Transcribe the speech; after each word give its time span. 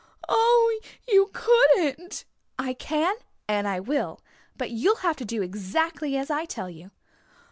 "Oh, 0.27 0.79
you 1.07 1.29
couldn't." 1.31 2.25
"I 2.57 2.73
can 2.73 3.15
and 3.47 3.67
I 3.67 3.79
will. 3.79 4.19
But 4.57 4.71
you'll 4.71 4.95
have 5.05 5.17
to 5.17 5.25
do 5.25 5.43
exactly 5.43 6.17
as 6.17 6.31
I 6.31 6.45
tell 6.45 6.71
you." 6.71 6.89